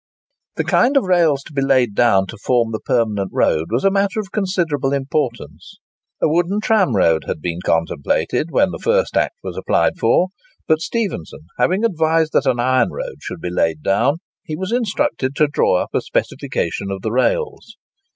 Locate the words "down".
1.93-2.25, 13.83-14.17